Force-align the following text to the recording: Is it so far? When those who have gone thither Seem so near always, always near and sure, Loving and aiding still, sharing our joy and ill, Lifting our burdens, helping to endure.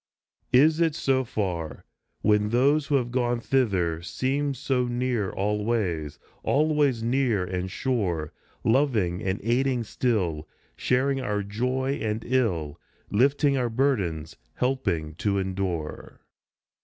Is 0.55 0.79
it 0.81 0.95
so 0.95 1.23
far? 1.23 1.85
When 2.23 2.49
those 2.49 2.87
who 2.87 2.95
have 2.95 3.11
gone 3.11 3.39
thither 3.39 4.01
Seem 4.01 4.55
so 4.55 4.87
near 4.87 5.29
always, 5.29 6.17
always 6.41 7.03
near 7.03 7.43
and 7.43 7.69
sure, 7.69 8.33
Loving 8.63 9.21
and 9.21 9.39
aiding 9.43 9.83
still, 9.83 10.47
sharing 10.75 11.21
our 11.21 11.43
joy 11.43 11.99
and 12.01 12.25
ill, 12.25 12.79
Lifting 13.11 13.57
our 13.57 13.69
burdens, 13.69 14.37
helping 14.55 15.13
to 15.17 15.37
endure. 15.37 16.19